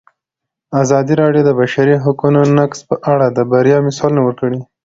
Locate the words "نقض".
2.57-2.79